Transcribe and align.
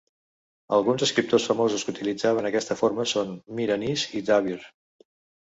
Alguns 0.77 1.03
escriptors 1.07 1.45
famosos 1.51 1.85
que 1.89 1.93
utilitzaven 1.97 2.49
aquesta 2.51 2.79
forma 2.81 3.07
són 3.13 3.37
Mir 3.61 3.69
Anis 3.79 4.09
i 4.19 4.25
Dabeer. 4.33 4.59